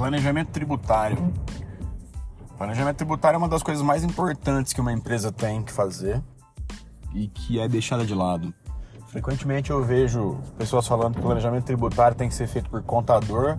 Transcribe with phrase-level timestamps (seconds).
[0.00, 1.30] Planejamento tributário.
[2.56, 6.22] Planejamento tributário é uma das coisas mais importantes que uma empresa tem que fazer
[7.12, 8.54] e que é deixada de lado.
[9.08, 13.58] Frequentemente eu vejo pessoas falando que planejamento tributário tem que ser feito por contador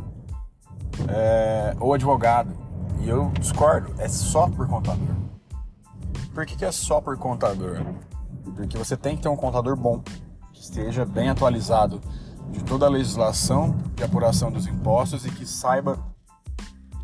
[1.08, 2.58] é, ou advogado.
[3.02, 5.16] E eu discordo, é só por contador.
[6.34, 7.86] Por que, que é só por contador?
[8.56, 10.02] Porque você tem que ter um contador bom,
[10.52, 12.02] que esteja bem atualizado
[12.50, 16.10] de toda a legislação de apuração dos impostos e que saiba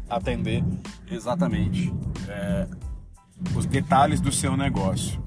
[0.10, 0.64] atender
[1.10, 1.94] exatamente
[2.28, 2.68] é,
[3.56, 5.22] os detalhes do seu negócio.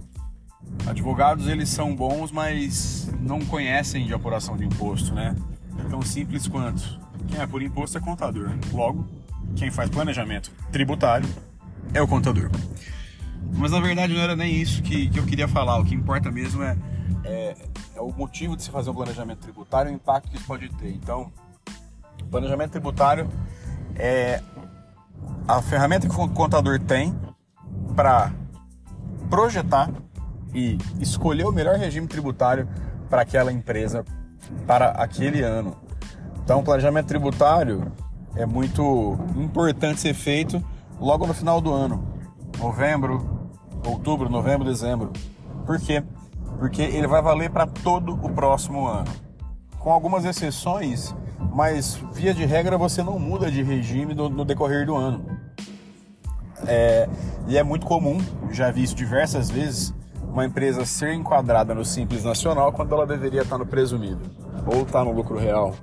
[0.86, 5.34] Advogados eles são bons, mas não conhecem de apuração de imposto, né?
[5.78, 8.50] É tão simples quanto quem é por imposto é contador.
[8.72, 9.06] Logo,
[9.56, 11.28] quem faz planejamento tributário
[11.92, 12.50] é o contador.
[13.52, 15.78] Mas na verdade não era nem isso que, que eu queria falar.
[15.78, 16.76] O que importa mesmo é,
[17.24, 17.56] é,
[17.96, 20.68] é o motivo de se fazer um planejamento tributário e o impacto que isso pode
[20.70, 20.90] ter.
[20.90, 21.30] Então,
[22.30, 23.28] planejamento tributário
[23.96, 24.40] é
[25.56, 27.14] a ferramenta que o contador tem
[27.96, 28.32] para
[29.28, 29.90] projetar
[30.54, 32.68] e escolher o melhor regime tributário
[33.08, 34.04] para aquela empresa
[34.66, 35.76] para aquele ano.
[36.42, 37.92] Então, o planejamento tributário
[38.36, 40.64] é muito importante ser feito
[41.00, 42.04] logo no final do ano,
[42.58, 43.50] novembro,
[43.86, 45.12] outubro, novembro, dezembro.
[45.66, 46.02] Por quê?
[46.58, 49.10] Porque ele vai valer para todo o próximo ano.
[49.78, 51.14] Com algumas exceções,
[51.52, 55.24] mas via de regra você não muda de regime no, no decorrer do ano.
[56.66, 57.08] É,
[57.48, 58.18] e é muito comum,
[58.50, 63.42] já vi isso diversas vezes, uma empresa ser enquadrada no Simples Nacional quando ela deveria
[63.42, 64.20] estar no presumido
[64.66, 65.74] ou estar no lucro real.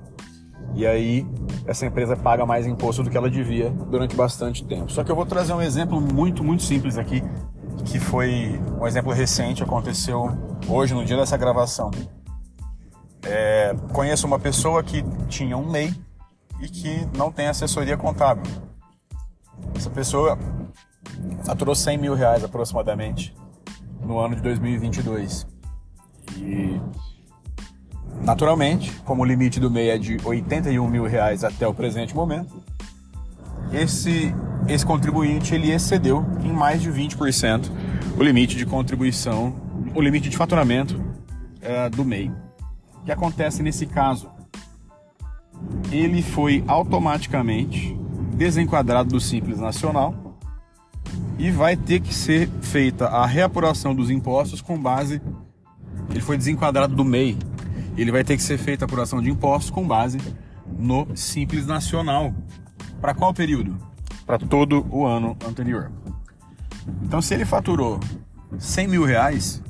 [0.73, 1.25] E aí
[1.65, 4.91] essa empresa paga mais imposto do que ela devia durante bastante tempo.
[4.91, 7.21] Só que eu vou trazer um exemplo muito, muito simples aqui,
[7.85, 10.29] que foi um exemplo recente, aconteceu
[10.67, 11.91] hoje, no dia dessa gravação.
[13.29, 15.93] É, conheço uma pessoa que tinha um MEI
[16.61, 18.43] e que não tem assessoria contábil.
[19.75, 20.37] Essa pessoa
[21.43, 23.35] faturou 100 mil reais aproximadamente
[24.01, 25.45] no ano de 2022.
[26.37, 26.79] E
[28.21, 32.61] Naturalmente, como o limite do MEI é de 81 mil reais até o presente momento,
[33.71, 34.33] esse,
[34.67, 37.69] esse contribuinte ele excedeu em mais de 20%
[38.17, 39.55] o limite de contribuição,
[39.93, 42.31] o limite de faturamento uh, do MEI.
[43.07, 44.29] Que acontece nesse caso?
[45.89, 47.97] Ele foi automaticamente
[48.35, 50.37] desenquadrado do Simples Nacional
[51.39, 55.21] e vai ter que ser feita a reapuração dos impostos com base.
[56.09, 57.37] Ele foi desenquadrado do MEI
[57.97, 60.19] ele vai ter que ser feita a apuração de impostos com base
[60.77, 62.33] no Simples Nacional.
[62.99, 63.77] Para qual período?
[64.25, 65.89] Para todo o ano anterior.
[67.03, 68.01] Então, se ele faturou
[68.59, 69.63] 100 mil reais,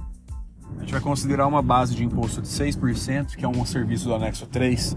[0.88, 4.48] gente vai considerar uma base de imposto de 6%, que é um serviço do anexo
[4.48, 4.96] 3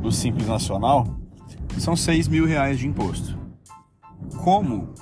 [0.00, 1.06] do Simples Nacional,
[1.76, 3.38] são 6 mil reais de imposto.
[4.38, 4.94] Como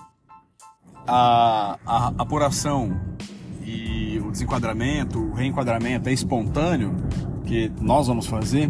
[1.07, 3.01] a, a apuração
[3.65, 6.93] e o desenquadramento, o reenquadramento é espontâneo,
[7.45, 8.69] que nós vamos fazer,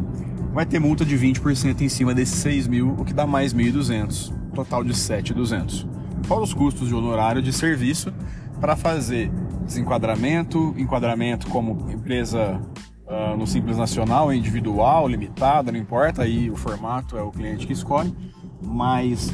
[0.53, 4.31] vai ter multa de 20% em cima desses 6 mil, o que dá mais 1.200,
[4.55, 5.89] total de 7.200.
[6.25, 8.13] Fora os custos de honorário de serviço
[8.61, 9.31] para fazer
[9.65, 12.61] desenquadramento, enquadramento como empresa
[13.07, 17.73] uh, no Simples Nacional, individual, limitada, não importa, aí o formato é o cliente que
[17.73, 18.15] escolhe,
[18.63, 19.33] mas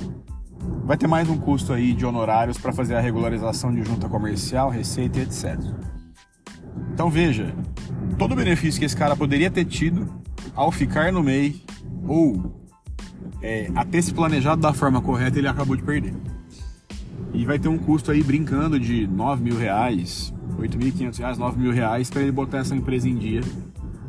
[0.85, 4.71] vai ter mais um custo aí de honorários para fazer a regularização de junta comercial,
[4.71, 5.59] receita etc.
[6.93, 7.55] Então veja,
[8.17, 10.09] todo o benefício que esse cara poderia ter tido
[10.55, 11.63] ao ficar no MEI
[12.07, 12.65] ou
[13.43, 16.15] é, a ter se planejado da forma correta, ele acabou de perder.
[17.33, 21.73] E vai ter um custo aí brincando de 9 mil reais, 8.500 reais, 9 mil
[21.73, 23.41] reais para ele botar essa empresa em dia.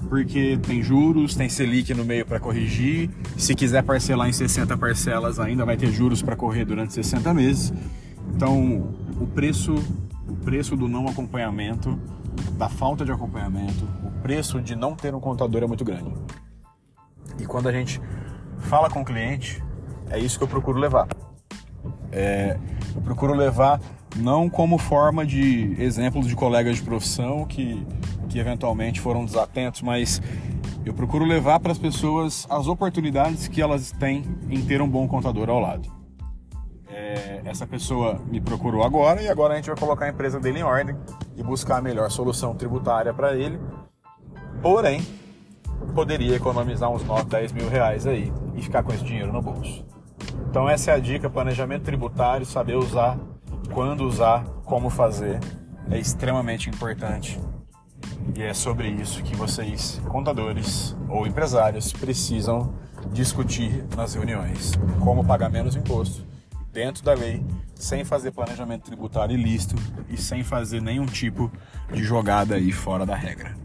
[0.09, 3.09] Porque tem juros, tem Selic no meio para corrigir.
[3.38, 7.73] Se quiser parcelar em 60 parcelas, ainda vai ter juros para correr durante 60 meses.
[8.34, 9.75] Então, o preço,
[10.28, 12.00] o preço do não acompanhamento
[12.57, 16.11] da falta de acompanhamento, o preço de não ter um contador é muito grande.
[17.40, 18.02] E quando a gente
[18.59, 19.64] fala com o cliente,
[20.09, 21.08] é isso que eu procuro levar.
[22.11, 22.58] É,
[22.97, 23.79] eu procuro levar
[24.16, 27.85] não como forma de exemplos de colegas de profissão que,
[28.28, 30.20] que eventualmente foram desatentos, mas
[30.84, 35.08] eu procuro levar para as pessoas as oportunidades que elas têm em ter um bom
[35.08, 35.96] contador ao lado.
[36.90, 40.59] É, essa pessoa me procurou agora e agora a gente vai colocar a empresa dele
[40.59, 40.96] em ordem
[41.35, 43.59] e buscar a melhor solução tributária para ele.
[44.59, 45.05] Porém,
[45.93, 49.85] poderia economizar uns 9, 10 mil reais aí e ficar com esse dinheiro no bolso.
[50.49, 53.17] Então essa é a dica, planejamento tributário, saber usar,
[53.73, 55.39] quando usar, como fazer,
[55.89, 57.39] é extremamente importante.
[58.35, 62.73] E é sobre isso que vocês, contadores ou empresários, precisam
[63.11, 66.25] discutir nas reuniões como pagar menos imposto
[66.72, 67.43] dentro da lei,
[67.73, 69.75] sem fazer planejamento tributário ilícito
[70.09, 71.51] e sem fazer nenhum tipo
[71.91, 73.55] de jogada aí fora da regra.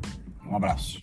[0.46, 1.02] Um abraço.